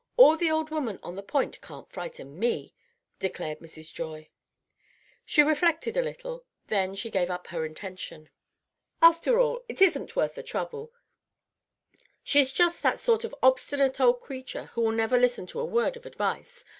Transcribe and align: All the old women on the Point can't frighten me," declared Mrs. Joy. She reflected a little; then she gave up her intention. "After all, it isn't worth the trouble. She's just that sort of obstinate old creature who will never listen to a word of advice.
All 0.17 0.35
the 0.35 0.49
old 0.49 0.71
women 0.71 0.97
on 1.03 1.15
the 1.15 1.21
Point 1.21 1.61
can't 1.61 1.87
frighten 1.93 2.39
me," 2.39 2.73
declared 3.19 3.59
Mrs. 3.59 3.93
Joy. 3.93 4.31
She 5.27 5.43
reflected 5.43 5.95
a 5.95 6.01
little; 6.01 6.43
then 6.65 6.95
she 6.95 7.11
gave 7.11 7.29
up 7.29 7.45
her 7.45 7.65
intention. 7.67 8.29
"After 8.99 9.39
all, 9.39 9.63
it 9.69 9.79
isn't 9.79 10.15
worth 10.15 10.33
the 10.33 10.41
trouble. 10.41 10.91
She's 12.23 12.51
just 12.51 12.81
that 12.81 12.99
sort 12.99 13.23
of 13.23 13.35
obstinate 13.43 14.01
old 14.01 14.21
creature 14.21 14.71
who 14.73 14.81
will 14.81 14.91
never 14.91 15.19
listen 15.19 15.45
to 15.45 15.59
a 15.59 15.65
word 15.65 15.95
of 15.95 16.07
advice. 16.07 16.65